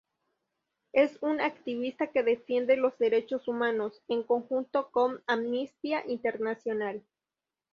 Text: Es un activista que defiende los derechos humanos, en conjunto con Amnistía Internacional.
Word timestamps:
Es 0.93 1.19
un 1.21 1.41
activista 1.41 2.07
que 2.07 2.23
defiende 2.23 2.75
los 2.75 2.97
derechos 2.97 3.47
humanos, 3.47 4.01
en 4.07 4.23
conjunto 4.23 4.89
con 4.89 5.21
Amnistía 5.27 6.03
Internacional. 6.07 7.03